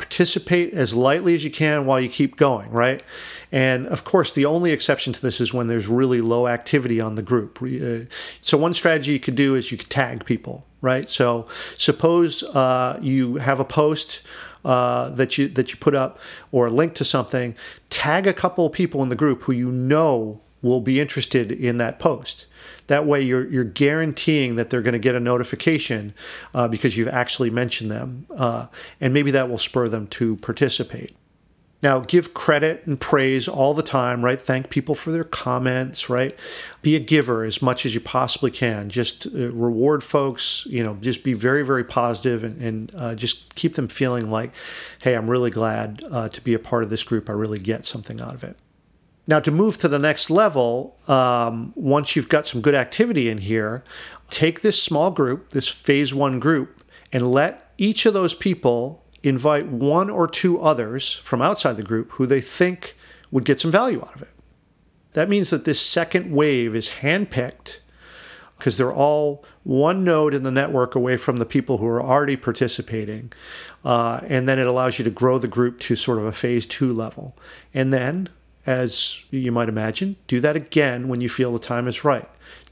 participate 0.00 0.72
as 0.72 0.94
lightly 0.94 1.34
as 1.34 1.44
you 1.44 1.50
can 1.50 1.84
while 1.84 2.00
you 2.00 2.08
keep 2.08 2.36
going, 2.36 2.70
right? 2.70 3.06
And 3.52 3.86
of 3.88 4.02
course, 4.02 4.32
the 4.32 4.46
only 4.46 4.72
exception 4.72 5.12
to 5.12 5.20
this 5.20 5.42
is 5.42 5.52
when 5.52 5.66
there's 5.66 5.88
really 5.88 6.22
low 6.22 6.48
activity 6.48 7.00
on 7.00 7.16
the 7.16 7.22
group. 7.22 7.60
Uh, 7.62 8.06
so, 8.40 8.56
one 8.56 8.72
strategy 8.72 9.12
you 9.12 9.20
could 9.20 9.34
do 9.34 9.54
is 9.54 9.70
you 9.70 9.76
could 9.76 9.90
tag 9.90 10.24
people, 10.24 10.64
right? 10.80 11.10
So, 11.10 11.46
suppose 11.76 12.42
uh, 12.42 12.98
you 13.02 13.36
have 13.36 13.60
a 13.60 13.64
post. 13.64 14.22
Uh, 14.62 15.08
that 15.08 15.38
you 15.38 15.48
that 15.48 15.72
you 15.72 15.78
put 15.78 15.94
up 15.94 16.18
or 16.52 16.66
a 16.66 16.70
link 16.70 16.92
to 16.92 17.02
something, 17.02 17.56
tag 17.88 18.26
a 18.26 18.34
couple 18.34 18.68
people 18.68 19.02
in 19.02 19.08
the 19.08 19.16
group 19.16 19.44
who 19.44 19.52
you 19.52 19.72
know 19.72 20.42
will 20.62 20.80
be 20.80 21.00
interested 21.00 21.50
in 21.50 21.76
that 21.78 21.98
post. 21.98 22.46
That 22.86 23.06
way, 23.06 23.22
you're 23.22 23.46
you're 23.48 23.64
guaranteeing 23.64 24.56
that 24.56 24.70
they're 24.70 24.82
going 24.82 24.92
to 24.92 24.98
get 24.98 25.14
a 25.14 25.20
notification 25.20 26.12
uh, 26.54 26.68
because 26.68 26.96
you've 26.96 27.08
actually 27.08 27.50
mentioned 27.50 27.90
them, 27.90 28.26
uh, 28.36 28.66
and 29.00 29.14
maybe 29.14 29.30
that 29.30 29.48
will 29.48 29.58
spur 29.58 29.88
them 29.88 30.06
to 30.08 30.36
participate. 30.36 31.14
Now, 31.82 32.00
give 32.00 32.34
credit 32.34 32.82
and 32.86 33.00
praise 33.00 33.48
all 33.48 33.72
the 33.72 33.82
time, 33.82 34.22
right? 34.22 34.40
Thank 34.40 34.68
people 34.68 34.94
for 34.94 35.12
their 35.12 35.24
comments, 35.24 36.10
right? 36.10 36.38
Be 36.82 36.94
a 36.94 36.98
giver 37.00 37.42
as 37.42 37.62
much 37.62 37.86
as 37.86 37.94
you 37.94 38.00
possibly 38.00 38.50
can. 38.50 38.90
Just 38.90 39.26
uh, 39.26 39.50
reward 39.50 40.04
folks, 40.04 40.66
you 40.66 40.84
know, 40.84 40.96
just 41.00 41.24
be 41.24 41.32
very, 41.32 41.64
very 41.64 41.84
positive 41.84 42.44
and, 42.44 42.60
and 42.60 42.92
uh, 42.94 43.14
just 43.14 43.54
keep 43.54 43.74
them 43.74 43.88
feeling 43.88 44.30
like, 44.30 44.52
hey, 45.00 45.14
I'm 45.14 45.30
really 45.30 45.50
glad 45.50 46.04
uh, 46.10 46.28
to 46.28 46.40
be 46.42 46.52
a 46.52 46.58
part 46.58 46.82
of 46.82 46.90
this 46.90 47.02
group. 47.02 47.30
I 47.30 47.32
really 47.32 47.58
get 47.58 47.86
something 47.86 48.20
out 48.20 48.34
of 48.34 48.44
it. 48.44 48.58
Now, 49.30 49.38
to 49.38 49.52
move 49.52 49.78
to 49.78 49.86
the 49.86 50.00
next 50.00 50.28
level, 50.28 50.98
um, 51.06 51.72
once 51.76 52.16
you've 52.16 52.28
got 52.28 52.48
some 52.48 52.60
good 52.60 52.74
activity 52.74 53.28
in 53.28 53.38
here, 53.38 53.84
take 54.28 54.62
this 54.62 54.82
small 54.82 55.12
group, 55.12 55.50
this 55.50 55.68
phase 55.68 56.12
one 56.12 56.40
group, 56.40 56.82
and 57.12 57.30
let 57.30 57.72
each 57.78 58.06
of 58.06 58.12
those 58.12 58.34
people 58.34 59.04
invite 59.22 59.68
one 59.68 60.10
or 60.10 60.26
two 60.26 60.60
others 60.60 61.14
from 61.14 61.40
outside 61.40 61.76
the 61.76 61.84
group 61.84 62.10
who 62.14 62.26
they 62.26 62.40
think 62.40 62.96
would 63.30 63.44
get 63.44 63.60
some 63.60 63.70
value 63.70 64.00
out 64.02 64.16
of 64.16 64.22
it. 64.22 64.34
That 65.12 65.28
means 65.28 65.50
that 65.50 65.64
this 65.64 65.80
second 65.80 66.34
wave 66.34 66.74
is 66.74 66.88
handpicked 67.00 67.78
because 68.58 68.78
they're 68.78 68.92
all 68.92 69.44
one 69.62 70.02
node 70.02 70.34
in 70.34 70.42
the 70.42 70.50
network 70.50 70.96
away 70.96 71.16
from 71.16 71.36
the 71.36 71.46
people 71.46 71.78
who 71.78 71.86
are 71.86 72.02
already 72.02 72.36
participating. 72.36 73.32
Uh, 73.84 74.22
and 74.26 74.48
then 74.48 74.58
it 74.58 74.66
allows 74.66 74.98
you 74.98 75.04
to 75.04 75.10
grow 75.10 75.38
the 75.38 75.46
group 75.46 75.78
to 75.78 75.94
sort 75.94 76.18
of 76.18 76.24
a 76.24 76.32
phase 76.32 76.66
two 76.66 76.92
level. 76.92 77.36
And 77.72 77.92
then, 77.92 78.28
as 78.70 79.24
you 79.30 79.50
might 79.50 79.68
imagine, 79.68 80.16
do 80.28 80.38
that 80.40 80.54
again 80.54 81.08
when 81.08 81.20
you 81.20 81.28
feel 81.28 81.52
the 81.52 81.58
time 81.58 81.88
is 81.88 82.04
right 82.04 82.28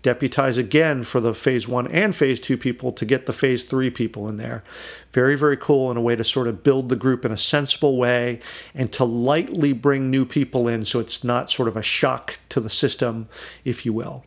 deputize 0.08 0.56
again 0.56 1.02
for 1.02 1.20
the 1.20 1.34
phase 1.34 1.68
one 1.68 1.86
and 1.88 2.16
phase 2.16 2.40
two 2.40 2.56
people 2.56 2.92
to 2.92 3.04
get 3.04 3.26
the 3.26 3.32
phase 3.34 3.62
three 3.62 3.90
people 3.90 4.26
in 4.26 4.38
there. 4.38 4.64
Very, 5.12 5.36
very 5.36 5.56
cool 5.58 5.90
and 5.90 5.98
a 5.98 6.00
way 6.00 6.16
to 6.16 6.24
sort 6.24 6.48
of 6.48 6.62
build 6.62 6.88
the 6.88 6.96
group 6.96 7.26
in 7.26 7.30
a 7.30 7.36
sensible 7.36 7.98
way 7.98 8.40
and 8.74 8.90
to 8.90 9.04
lightly 9.04 9.74
bring 9.74 10.10
new 10.10 10.24
people 10.24 10.66
in 10.66 10.86
so 10.86 10.98
it's 10.98 11.22
not 11.22 11.50
sort 11.50 11.68
of 11.68 11.76
a 11.76 11.82
shock 11.82 12.38
to 12.48 12.58
the 12.58 12.70
system, 12.70 13.28
if 13.66 13.84
you 13.84 13.92
will. 13.92 14.24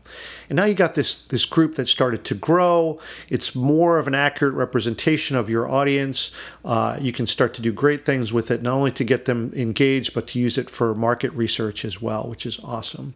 And 0.52 0.58
now 0.58 0.66
you 0.66 0.76
got 0.76 0.94
this, 0.94 1.26
this 1.26 1.46
group 1.46 1.74
that 1.76 1.88
started 1.88 2.24
to 2.26 2.36
grow. 2.36 3.00
It's 3.28 3.56
more 3.56 3.98
of 3.98 4.06
an 4.06 4.14
accurate 4.14 4.54
representation 4.54 5.36
of 5.36 5.50
your 5.50 5.68
audience. 5.68 6.32
Uh, 6.64 7.00
you 7.02 7.12
can 7.12 7.26
start 7.26 7.56
to 7.56 7.62
do 7.64 7.74
great 7.74 8.06
things 8.06 8.32
with 8.32 8.52
it, 8.52 8.62
not 8.62 8.76
only 8.76 8.92
to 8.92 9.04
get 9.04 9.26
them 9.26 9.52
engaged, 9.56 10.14
but 10.14 10.28
to 10.28 10.40
use 10.40 10.60
it 10.60 10.70
for 10.70 10.94
market 10.94 11.32
research 11.34 11.84
as 11.84 12.00
well, 12.00 12.28
which 12.30 12.46
is 12.46 12.60
awesome. 12.64 13.16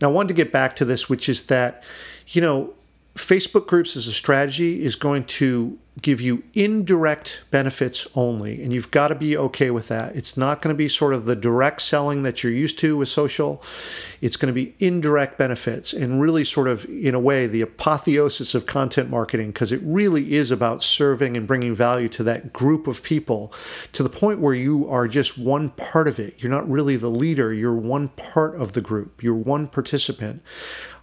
Now, 0.00 0.08
I 0.08 0.12
wanted 0.12 0.28
to 0.28 0.34
get 0.34 0.52
back 0.52 0.76
to 0.76 0.84
this, 0.84 1.08
which 1.08 1.28
is 1.28 1.46
that, 1.46 1.84
you 2.28 2.40
know, 2.40 2.72
Facebook 3.16 3.66
groups 3.66 3.96
as 3.96 4.06
a 4.06 4.12
strategy 4.12 4.82
is 4.82 4.94
going 4.96 5.24
to 5.24 5.78
give 6.00 6.20
you 6.20 6.42
indirect 6.54 7.42
benefits 7.50 8.06
only, 8.14 8.62
and 8.62 8.72
you've 8.72 8.90
got 8.90 9.08
to 9.08 9.14
be 9.14 9.36
okay 9.36 9.70
with 9.70 9.88
that. 9.88 10.14
It's 10.16 10.36
not 10.36 10.62
going 10.62 10.74
to 10.74 10.78
be 10.78 10.88
sort 10.88 11.12
of 11.12 11.26
the 11.26 11.36
direct 11.36 11.82
selling 11.82 12.22
that 12.22 12.42
you're 12.42 12.52
used 12.52 12.78
to 12.78 12.96
with 12.96 13.08
social. 13.08 13.62
It's 14.20 14.36
going 14.36 14.46
to 14.46 14.52
be 14.52 14.74
indirect 14.78 15.36
benefits 15.36 15.92
and 15.92 16.20
really 16.20 16.44
sort 16.44 16.68
of, 16.68 16.84
in 16.86 17.14
a 17.14 17.20
way, 17.20 17.46
the 17.46 17.60
apotheosis 17.60 18.54
of 18.54 18.66
content 18.66 19.10
marketing 19.10 19.48
because 19.48 19.72
it 19.72 19.80
really 19.82 20.34
is 20.34 20.50
about 20.50 20.82
serving 20.82 21.36
and 21.36 21.46
bringing 21.46 21.74
value 21.74 22.08
to 22.10 22.22
that 22.22 22.52
group 22.52 22.86
of 22.86 23.02
people 23.02 23.52
to 23.92 24.02
the 24.02 24.08
point 24.08 24.40
where 24.40 24.54
you 24.54 24.88
are 24.88 25.08
just 25.08 25.36
one 25.36 25.70
part 25.70 26.08
of 26.08 26.18
it. 26.18 26.42
You're 26.42 26.52
not 26.52 26.68
really 26.70 26.96
the 26.96 27.10
leader, 27.10 27.52
you're 27.52 27.74
one 27.74 28.08
part 28.10 28.54
of 28.54 28.72
the 28.72 28.80
group, 28.80 29.22
you're 29.22 29.34
one 29.34 29.66
participant. 29.66 30.42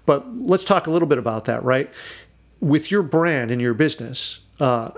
But 0.08 0.26
let's 0.36 0.64
talk 0.64 0.88
a 0.88 0.92
little 0.92 1.08
bit 1.08 1.20
about 1.20 1.46
that, 1.46 1.64
right? 1.64 1.94
With 2.60 2.90
your 2.90 3.04
brand 3.04 3.52
and 3.52 3.62
your 3.62 3.76
business, 3.76 4.40
uh, 4.60 4.92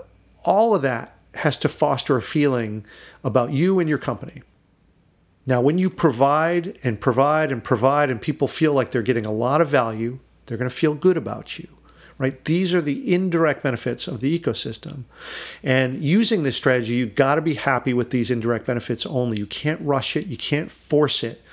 all 0.45 0.73
of 0.73 0.81
that 0.83 1.17
has 1.33 1.57
to 1.57 1.67
foster 1.67 2.15
a 2.15 2.21
feeling 2.21 2.85
about 3.23 3.51
you 3.51 3.79
and 3.79 3.89
your 3.89 3.97
company. 3.97 4.43
Now, 5.45 5.61
when 5.61 5.79
you 5.79 5.89
provide 5.89 6.77
and 6.83 7.01
provide 7.01 7.51
and 7.51 7.63
provide, 7.63 8.11
and 8.11 8.21
people 8.21 8.47
feel 8.47 8.73
like 8.73 8.91
they're 8.91 9.01
getting 9.01 9.25
a 9.25 9.31
lot 9.31 9.61
of 9.61 9.67
value, 9.67 10.19
they're 10.45 10.59
going 10.59 10.69
to 10.69 10.75
feel 10.75 10.93
good 10.93 11.17
about 11.17 11.57
you, 11.57 11.67
right? 12.19 12.45
These 12.45 12.75
are 12.75 12.81
the 12.81 13.11
indirect 13.11 13.63
benefits 13.63 14.07
of 14.07 14.19
the 14.19 14.37
ecosystem. 14.37 15.05
And 15.63 16.03
using 16.03 16.43
this 16.43 16.55
strategy, 16.55 16.95
you've 16.95 17.15
got 17.15 17.35
to 17.35 17.41
be 17.41 17.55
happy 17.55 17.93
with 17.93 18.11
these 18.11 18.29
indirect 18.29 18.67
benefits 18.67 19.07
only. 19.07 19.39
You 19.39 19.47
can't 19.47 19.81
rush 19.81 20.15
it, 20.15 20.27
you 20.27 20.37
can't 20.37 20.69
force 20.69 21.23
it. 21.23 21.47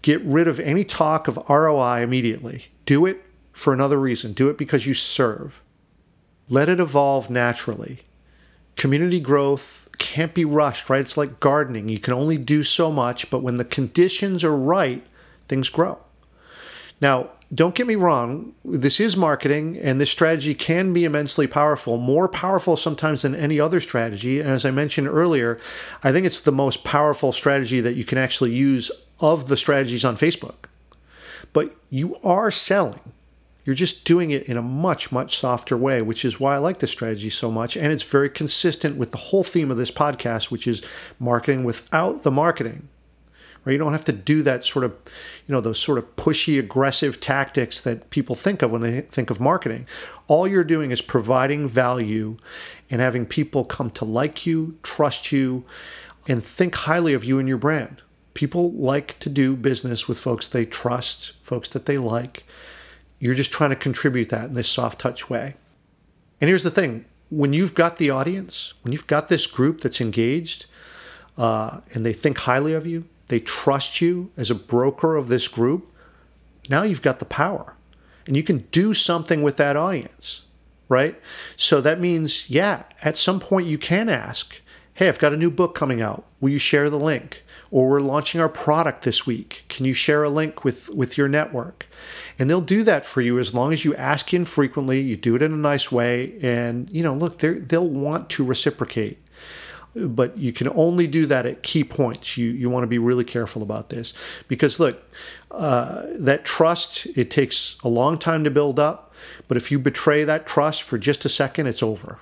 Get 0.00 0.22
rid 0.22 0.48
of 0.48 0.58
any 0.58 0.84
talk 0.84 1.28
of 1.28 1.38
ROI 1.48 2.02
immediately. 2.02 2.66
Do 2.86 3.04
it 3.04 3.22
for 3.52 3.72
another 3.72 4.00
reason, 4.00 4.32
do 4.32 4.48
it 4.48 4.56
because 4.56 4.86
you 4.86 4.94
serve. 4.94 5.62
Let 6.48 6.68
it 6.68 6.80
evolve 6.80 7.30
naturally. 7.30 8.00
Community 8.76 9.20
growth 9.20 9.88
can't 9.98 10.34
be 10.34 10.44
rushed, 10.44 10.88
right? 10.88 11.00
It's 11.00 11.16
like 11.16 11.38
gardening. 11.38 11.88
You 11.88 11.98
can 11.98 12.14
only 12.14 12.38
do 12.38 12.62
so 12.62 12.90
much, 12.90 13.30
but 13.30 13.42
when 13.42 13.56
the 13.56 13.64
conditions 13.64 14.42
are 14.42 14.56
right, 14.56 15.04
things 15.48 15.68
grow. 15.68 15.98
Now, 17.00 17.30
don't 17.54 17.74
get 17.74 17.86
me 17.86 17.96
wrong, 17.96 18.54
this 18.64 18.98
is 18.98 19.14
marketing 19.16 19.76
and 19.76 20.00
this 20.00 20.10
strategy 20.10 20.54
can 20.54 20.94
be 20.94 21.04
immensely 21.04 21.46
powerful, 21.46 21.98
more 21.98 22.26
powerful 22.26 22.78
sometimes 22.78 23.22
than 23.22 23.34
any 23.34 23.60
other 23.60 23.78
strategy. 23.78 24.40
And 24.40 24.48
as 24.48 24.64
I 24.64 24.70
mentioned 24.70 25.08
earlier, 25.08 25.60
I 26.02 26.12
think 26.12 26.24
it's 26.24 26.40
the 26.40 26.52
most 26.52 26.82
powerful 26.82 27.30
strategy 27.30 27.80
that 27.82 27.94
you 27.94 28.04
can 28.04 28.16
actually 28.16 28.54
use 28.54 28.90
of 29.22 29.48
the 29.48 29.56
strategies 29.56 30.04
on 30.04 30.16
Facebook. 30.16 30.66
But 31.52 31.74
you 31.88 32.16
are 32.22 32.50
selling. 32.50 33.12
You're 33.64 33.76
just 33.76 34.04
doing 34.04 34.32
it 34.32 34.44
in 34.44 34.56
a 34.56 34.62
much, 34.62 35.12
much 35.12 35.38
softer 35.38 35.76
way, 35.76 36.02
which 36.02 36.24
is 36.24 36.40
why 36.40 36.56
I 36.56 36.58
like 36.58 36.78
this 36.78 36.90
strategy 36.90 37.30
so 37.30 37.50
much. 37.50 37.76
And 37.76 37.92
it's 37.92 38.02
very 38.02 38.28
consistent 38.28 38.96
with 38.96 39.12
the 39.12 39.18
whole 39.18 39.44
theme 39.44 39.70
of 39.70 39.76
this 39.76 39.92
podcast, 39.92 40.50
which 40.50 40.66
is 40.66 40.82
marketing 41.20 41.62
without 41.62 42.24
the 42.24 42.30
marketing. 42.32 42.88
Right? 43.64 43.74
You 43.74 43.78
don't 43.78 43.92
have 43.92 44.04
to 44.06 44.12
do 44.12 44.42
that 44.42 44.64
sort 44.64 44.84
of, 44.84 44.90
you 45.46 45.52
know, 45.52 45.60
those 45.60 45.78
sort 45.78 45.98
of 45.98 46.16
pushy, 46.16 46.58
aggressive 46.58 47.20
tactics 47.20 47.80
that 47.82 48.10
people 48.10 48.34
think 48.34 48.62
of 48.62 48.72
when 48.72 48.80
they 48.80 49.02
think 49.02 49.30
of 49.30 49.38
marketing. 49.38 49.86
All 50.26 50.48
you're 50.48 50.64
doing 50.64 50.90
is 50.90 51.00
providing 51.00 51.68
value 51.68 52.38
and 52.90 53.00
having 53.00 53.24
people 53.24 53.64
come 53.64 53.90
to 53.90 54.04
like 54.04 54.44
you, 54.44 54.78
trust 54.82 55.30
you, 55.30 55.64
and 56.26 56.42
think 56.42 56.74
highly 56.74 57.14
of 57.14 57.22
you 57.22 57.38
and 57.38 57.48
your 57.48 57.58
brand. 57.58 58.02
People 58.34 58.72
like 58.72 59.18
to 59.20 59.28
do 59.28 59.56
business 59.56 60.08
with 60.08 60.18
folks 60.18 60.46
they 60.46 60.64
trust, 60.64 61.32
folks 61.42 61.68
that 61.70 61.86
they 61.86 61.98
like 61.98 62.44
you're 63.22 63.36
just 63.36 63.52
trying 63.52 63.70
to 63.70 63.76
contribute 63.76 64.30
that 64.30 64.46
in 64.46 64.52
this 64.54 64.68
soft 64.68 64.98
touch 64.98 65.30
way. 65.30 65.54
And 66.40 66.48
here's 66.48 66.64
the 66.64 66.72
thing 66.72 67.04
when 67.30 67.52
you've 67.52 67.72
got 67.72 67.98
the 67.98 68.10
audience, 68.10 68.74
when 68.82 68.90
you've 68.90 69.06
got 69.06 69.28
this 69.28 69.46
group 69.46 69.80
that's 69.80 70.00
engaged 70.00 70.66
uh, 71.38 71.82
and 71.94 72.04
they 72.04 72.12
think 72.12 72.38
highly 72.38 72.72
of 72.72 72.84
you, 72.84 73.04
they 73.28 73.38
trust 73.38 74.00
you 74.00 74.32
as 74.36 74.50
a 74.50 74.56
broker 74.56 75.14
of 75.14 75.28
this 75.28 75.46
group, 75.46 75.86
now 76.68 76.82
you've 76.82 77.00
got 77.00 77.20
the 77.20 77.24
power 77.24 77.76
and 78.26 78.36
you 78.36 78.42
can 78.42 78.66
do 78.72 78.92
something 78.92 79.40
with 79.40 79.56
that 79.56 79.76
audience, 79.76 80.42
right? 80.88 81.14
So 81.56 81.80
that 81.80 82.00
means, 82.00 82.50
yeah, 82.50 82.82
at 83.02 83.16
some 83.16 83.38
point 83.38 83.68
you 83.68 83.78
can 83.78 84.08
ask, 84.08 84.60
hey, 84.94 85.08
I've 85.08 85.18
got 85.18 85.32
a 85.32 85.36
new 85.36 85.50
book 85.50 85.74
coming 85.74 86.02
out. 86.02 86.24
Will 86.40 86.50
you 86.50 86.58
share 86.58 86.90
the 86.90 86.98
link? 86.98 87.42
Or 87.70 87.88
we're 87.88 88.00
launching 88.00 88.40
our 88.40 88.48
product 88.48 89.02
this 89.02 89.26
week. 89.26 89.64
Can 89.68 89.86
you 89.86 89.94
share 89.94 90.22
a 90.22 90.28
link 90.28 90.64
with, 90.64 90.90
with 90.90 91.16
your 91.16 91.28
network? 91.28 91.86
And 92.38 92.50
they'll 92.50 92.60
do 92.60 92.82
that 92.84 93.04
for 93.04 93.22
you 93.22 93.38
as 93.38 93.54
long 93.54 93.72
as 93.72 93.84
you 93.84 93.94
ask 93.96 94.34
infrequently, 94.34 95.00
you 95.00 95.16
do 95.16 95.34
it 95.34 95.42
in 95.42 95.52
a 95.52 95.56
nice 95.56 95.90
way, 95.90 96.38
and 96.42 96.90
you 96.90 97.02
know, 97.02 97.14
look, 97.14 97.38
they'll 97.38 97.88
want 97.88 98.28
to 98.30 98.44
reciprocate. 98.44 99.18
But 99.94 100.38
you 100.38 100.52
can 100.52 100.68
only 100.68 101.06
do 101.06 101.26
that 101.26 101.44
at 101.44 101.62
key 101.62 101.84
points. 101.84 102.38
You 102.38 102.50
you 102.50 102.70
want 102.70 102.82
to 102.82 102.86
be 102.86 102.98
really 102.98 103.24
careful 103.24 103.62
about 103.62 103.90
this 103.90 104.14
because 104.48 104.80
look, 104.80 105.02
uh, 105.50 106.04
that 106.18 106.46
trust 106.46 107.06
it 107.14 107.30
takes 107.30 107.76
a 107.84 107.88
long 107.88 108.16
time 108.18 108.42
to 108.44 108.50
build 108.50 108.80
up. 108.80 109.14
But 109.48 109.58
if 109.58 109.70
you 109.70 109.78
betray 109.78 110.24
that 110.24 110.46
trust 110.46 110.82
for 110.82 110.96
just 110.96 111.26
a 111.26 111.28
second, 111.28 111.66
it's 111.66 111.82
over. 111.82 112.18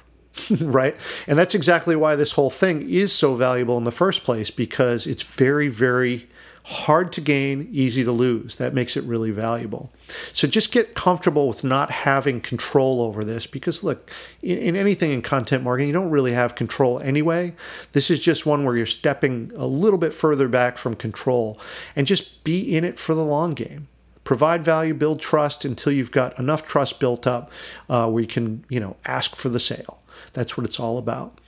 right? 0.60 0.96
And 1.26 1.38
that's 1.38 1.54
exactly 1.54 1.96
why 1.96 2.16
this 2.16 2.32
whole 2.32 2.50
thing 2.50 2.88
is 2.88 3.12
so 3.12 3.34
valuable 3.34 3.78
in 3.78 3.84
the 3.84 3.92
first 3.92 4.24
place 4.24 4.50
because 4.50 5.06
it's 5.06 5.22
very, 5.22 5.68
very 5.68 6.26
hard 6.64 7.12
to 7.12 7.20
gain, 7.20 7.68
easy 7.72 8.04
to 8.04 8.12
lose. 8.12 8.56
That 8.56 8.74
makes 8.74 8.96
it 8.96 9.04
really 9.04 9.30
valuable. 9.30 9.90
So 10.32 10.46
just 10.46 10.72
get 10.72 10.94
comfortable 10.94 11.48
with 11.48 11.64
not 11.64 11.90
having 11.90 12.40
control 12.40 13.00
over 13.00 13.24
this 13.24 13.46
because, 13.46 13.82
look, 13.82 14.10
in, 14.42 14.58
in, 14.58 14.76
anything 14.76 15.10
in 15.10 15.22
content 15.22 15.64
marketing, 15.64 15.88
you 15.88 15.92
don't 15.92 16.10
really 16.10 16.32
have 16.32 16.54
control 16.54 17.00
anyway. 17.00 17.54
This 17.92 18.10
is 18.10 18.20
just 18.20 18.46
one 18.46 18.64
where 18.64 18.76
you're 18.76 18.86
stepping 18.86 19.52
a 19.56 19.66
little 19.66 19.98
bit 19.98 20.14
further 20.14 20.48
back 20.48 20.76
from 20.76 20.94
control 20.94 21.58
and 21.96 22.06
just 22.06 22.44
be 22.44 22.76
in 22.76 22.84
it 22.84 22.98
for 22.98 23.14
the 23.14 23.24
long 23.24 23.54
game. 23.54 23.88
Provide 24.22 24.62
value, 24.62 24.94
build 24.94 25.18
trust 25.18 25.64
until 25.64 25.92
you've 25.92 26.12
got 26.12 26.38
enough 26.38 26.68
trust 26.68 27.00
built 27.00 27.26
up 27.26 27.50
uh, 27.88 28.08
where 28.08 28.20
you 28.20 28.28
can, 28.28 28.64
you 28.68 28.78
know, 28.78 28.96
ask 29.04 29.34
for 29.34 29.48
the 29.48 29.58
sale. 29.58 29.98
That's 30.32 30.56
what 30.56 30.66
it's 30.66 30.80
all 30.80 30.98
about. 30.98 31.38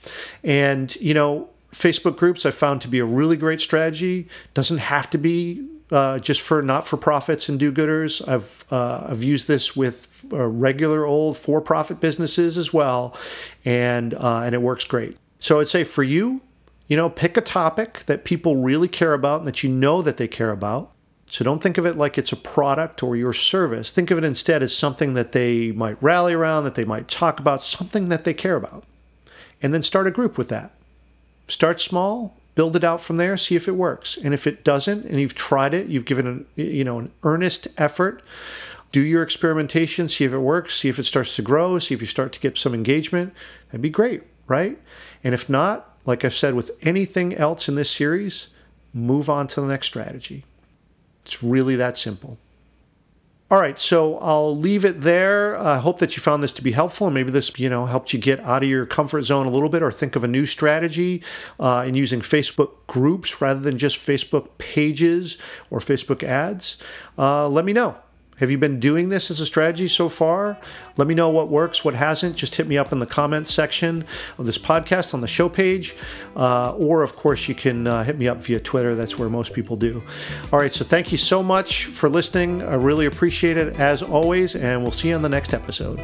And, 0.43 0.95
you 0.97 1.13
know, 1.13 1.49
Facebook 1.71 2.17
groups 2.17 2.45
I 2.45 2.51
found 2.51 2.81
to 2.81 2.87
be 2.87 2.99
a 2.99 3.05
really 3.05 3.37
great 3.37 3.59
strategy. 3.59 4.27
Doesn't 4.53 4.77
have 4.77 5.09
to 5.09 5.17
be 5.17 5.67
uh, 5.91 6.19
just 6.19 6.41
for 6.41 6.61
not 6.61 6.87
for 6.87 6.97
profits 6.97 7.49
and 7.49 7.59
do 7.59 7.71
gooders. 7.71 8.21
I've 8.27 8.65
uh, 8.71 9.07
I've 9.09 9.23
used 9.23 9.47
this 9.47 9.75
with 9.75 10.25
uh, 10.31 10.47
regular 10.47 11.05
old 11.05 11.37
for 11.37 11.61
profit 11.61 11.99
businesses 11.99 12.57
as 12.57 12.73
well, 12.73 13.15
and 13.65 14.13
uh, 14.13 14.41
and 14.45 14.55
it 14.55 14.61
works 14.61 14.85
great. 14.85 15.15
So 15.39 15.59
I'd 15.59 15.67
say 15.67 15.83
for 15.83 16.03
you, 16.03 16.41
You 16.87 16.97
know, 16.97 17.09
pick 17.09 17.37
a 17.37 17.41
topic 17.41 17.99
that 18.05 18.25
people 18.25 18.57
really 18.57 18.87
care 18.87 19.13
about 19.13 19.39
and 19.39 19.47
that 19.47 19.63
you 19.63 19.69
know 19.69 20.01
that 20.01 20.17
they 20.17 20.27
care 20.27 20.51
about. 20.51 20.91
So 21.33 21.43
don't 21.43 21.63
think 21.63 21.79
of 21.79 21.85
it 21.87 21.97
like 21.97 22.19
it's 22.19 22.31
a 22.31 22.35
product 22.35 23.01
or 23.01 23.15
your 23.15 23.33
service. 23.33 23.89
Think 23.89 24.11
of 24.11 24.19
it 24.19 24.23
instead 24.23 24.61
as 24.61 24.77
something 24.77 25.15
that 25.15 25.31
they 25.31 25.71
might 25.71 25.97
rally 25.99 26.35
around, 26.35 26.63
that 26.65 26.75
they 26.75 26.85
might 26.85 27.07
talk 27.07 27.39
about, 27.39 27.63
something 27.63 28.09
that 28.09 28.23
they 28.23 28.35
care 28.35 28.55
about. 28.55 28.83
And 29.59 29.73
then 29.73 29.81
start 29.81 30.05
a 30.05 30.11
group 30.11 30.37
with 30.37 30.49
that. 30.49 30.75
Start 31.47 31.81
small, 31.81 32.37
build 32.53 32.75
it 32.75 32.83
out 32.83 33.01
from 33.01 33.17
there, 33.17 33.35
see 33.35 33.55
if 33.55 33.67
it 33.67 33.71
works. 33.71 34.15
And 34.15 34.31
if 34.31 34.45
it 34.45 34.63
doesn't 34.63 35.05
and 35.05 35.19
you've 35.19 35.33
tried 35.33 35.73
it, 35.73 35.87
you've 35.87 36.05
given 36.05 36.27
an, 36.27 36.45
you 36.55 36.83
know, 36.83 36.99
an 36.99 37.11
earnest 37.23 37.67
effort, 37.79 38.21
do 38.91 39.01
your 39.01 39.23
experimentation, 39.23 40.07
see 40.07 40.25
if 40.25 40.33
it 40.33 40.37
works, 40.37 40.81
see 40.81 40.89
if 40.89 40.99
it 40.99 41.03
starts 41.03 41.35
to 41.37 41.41
grow, 41.41 41.79
see 41.79 41.95
if 41.95 42.01
you 42.01 42.05
start 42.05 42.31
to 42.33 42.39
get 42.41 42.59
some 42.59 42.75
engagement. 42.75 43.33
That'd 43.69 43.81
be 43.81 43.89
great, 43.89 44.21
right? 44.45 44.77
And 45.23 45.33
if 45.33 45.49
not, 45.49 45.97
like 46.05 46.23
I've 46.23 46.35
said 46.35 46.53
with 46.53 46.69
anything 46.83 47.33
else 47.33 47.67
in 47.67 47.73
this 47.73 47.89
series, 47.89 48.49
move 48.93 49.31
on 49.31 49.47
to 49.47 49.61
the 49.61 49.67
next 49.67 49.87
strategy. 49.87 50.43
It's 51.25 51.43
really 51.43 51.75
that 51.77 51.97
simple. 51.97 52.37
All 53.51 53.59
right, 53.59 53.79
so 53.79 54.17
I'll 54.17 54.57
leave 54.57 54.83
it 54.83 55.01
there. 55.01 55.55
I 55.59 55.77
hope 55.77 55.99
that 55.99 56.17
you 56.17 56.23
found 56.23 56.41
this 56.41 56.53
to 56.53 56.63
be 56.63 56.71
helpful, 56.71 57.05
and 57.05 57.13
maybe 57.13 57.29
this, 57.29 57.51
you 57.59 57.69
know, 57.69 57.85
helped 57.85 58.11
you 58.11 58.17
get 58.17 58.39
out 58.39 58.63
of 58.63 58.69
your 58.69 58.87
comfort 58.87 59.21
zone 59.21 59.45
a 59.45 59.51
little 59.51 59.69
bit, 59.69 59.83
or 59.83 59.91
think 59.91 60.15
of 60.15 60.23
a 60.23 60.27
new 60.27 60.47
strategy 60.47 61.21
uh, 61.59 61.83
in 61.87 61.93
using 61.93 62.21
Facebook 62.21 62.71
groups 62.87 63.41
rather 63.41 63.59
than 63.59 63.77
just 63.77 63.99
Facebook 63.99 64.57
pages 64.57 65.37
or 65.69 65.77
Facebook 65.79 66.23
ads. 66.23 66.77
Uh, 67.15 67.47
let 67.47 67.63
me 67.63 67.73
know. 67.73 67.95
Have 68.43 68.51
you 68.51 68.57
been 68.57 68.81
doing 68.81 69.07
this 69.07 69.31
as 69.31 69.39
a 69.39 69.45
strategy 69.45 69.87
so 69.87 70.09
far? 70.09 70.57
Let 70.97 71.07
me 71.07 71.15
know 71.15 71.29
what 71.29 71.47
works, 71.47 71.85
what 71.85 71.93
hasn't. 71.93 72.35
Just 72.35 72.55
hit 72.55 72.67
me 72.67 72.77
up 72.77 72.91
in 72.91 72.99
the 72.99 73.05
comments 73.05 73.53
section 73.53 74.03
of 74.37 74.45
this 74.45 74.57
podcast 74.57 75.13
on 75.13 75.21
the 75.21 75.29
show 75.29 75.47
page. 75.47 75.95
Uh, 76.35 76.75
or, 76.75 77.03
of 77.03 77.15
course, 77.15 77.47
you 77.47 77.55
can 77.55 77.87
uh, 77.87 78.03
hit 78.03 78.17
me 78.17 78.27
up 78.27 78.43
via 78.43 78.59
Twitter. 78.59 78.95
That's 78.95 79.17
where 79.17 79.29
most 79.29 79.53
people 79.53 79.77
do. 79.77 80.03
All 80.51 80.59
right, 80.59 80.73
so 80.73 80.83
thank 80.83 81.13
you 81.13 81.17
so 81.17 81.41
much 81.41 81.85
for 81.85 82.09
listening. 82.09 82.61
I 82.61 82.73
really 82.73 83.05
appreciate 83.05 83.55
it 83.55 83.79
as 83.79 84.03
always, 84.03 84.57
and 84.57 84.81
we'll 84.81 84.91
see 84.91 85.07
you 85.07 85.15
on 85.15 85.21
the 85.21 85.29
next 85.29 85.53
episode. 85.53 86.01